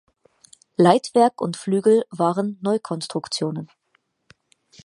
Leitwerk 0.77 1.39
und 1.39 1.57
Flügel 1.57 2.05
waren 2.09 2.57
Neukonstruktionen. 2.61 3.69